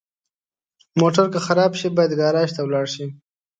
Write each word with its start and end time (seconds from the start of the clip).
موټر 0.99 1.25
که 1.33 1.39
خراب 1.47 1.71
شي، 1.79 1.87
باید 1.95 2.11
ګراج 2.21 2.49
ته 2.55 2.61
ولاړ 2.63 2.85
شي. 2.93 3.05